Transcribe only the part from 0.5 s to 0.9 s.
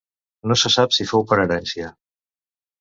No se